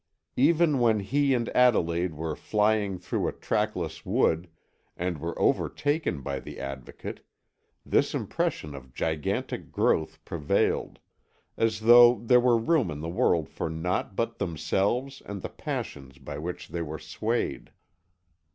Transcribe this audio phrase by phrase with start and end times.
[0.37, 4.49] Even when he and Adelaide were flying through a trackless wood,
[4.97, 7.23] and were overtaken by the Advocate,
[7.85, 10.97] this impression of gigantic growth prevailed,
[11.55, 16.17] as though there were room in the world for naught but themselves and the passions
[16.17, 17.71] by which they were swayed.